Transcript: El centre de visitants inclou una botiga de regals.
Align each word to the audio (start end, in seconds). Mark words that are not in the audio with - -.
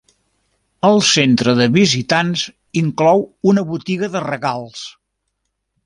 El 0.87 1.01
centre 1.09 1.53
de 1.59 1.67
visitants 1.75 2.47
inclou 2.83 3.25
una 3.53 3.67
botiga 3.75 4.11
de 4.17 4.27
regals. 4.29 4.85